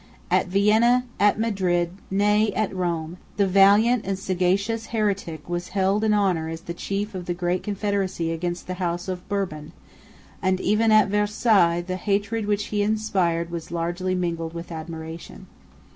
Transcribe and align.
At 0.31 0.47
Vienna, 0.47 1.05
at 1.19 1.39
Madrid, 1.39 1.91
nay, 2.09 2.51
at 2.55 2.75
Rome, 2.75 3.17
the 3.37 3.45
valiant 3.45 4.03
and 4.03 4.17
sagacious 4.17 4.87
heretic 4.87 5.47
was 5.47 5.67
held 5.77 6.03
in 6.03 6.11
honour 6.11 6.49
as 6.49 6.61
the 6.61 6.73
chief 6.73 7.13
of 7.13 7.27
the 7.27 7.35
great 7.35 7.61
confederacy 7.61 8.31
against 8.31 8.65
the 8.65 8.73
House 8.81 9.07
of 9.07 9.29
Bourbon; 9.29 9.73
and 10.41 10.59
even 10.59 10.91
at 10.91 11.09
Versailles 11.09 11.81
the 11.81 11.97
hatred 11.97 12.47
which 12.47 12.65
he 12.73 12.81
inspired 12.81 13.51
was 13.51 13.69
largely 13.69 14.15
mingled 14.15 14.55
with 14.55 14.71
admiration. 14.71 15.45